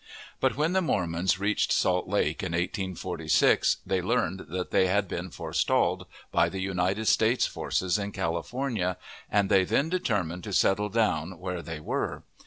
But 0.39 0.57
when 0.57 0.73
the 0.73 0.81
Mormons 0.81 1.37
reached 1.39 1.71
Salt 1.71 2.07
Lake, 2.07 2.41
in 2.41 2.53
1846, 2.53 3.77
they 3.85 4.01
learned 4.01 4.47
that 4.49 4.71
they 4.71 4.87
had 4.87 5.07
been 5.07 5.29
forestalled 5.29 6.07
by 6.31 6.49
the 6.49 6.59
United 6.59 7.05
States 7.07 7.45
forces 7.45 7.99
in 7.99 8.11
California, 8.11 8.97
and 9.29 9.47
they 9.47 9.63
then 9.63 9.89
determined 9.89 10.43
to 10.45 10.53
settle 10.53 10.89
down 10.89 11.37
where 11.37 11.61
they 11.61 11.79
were. 11.79 12.23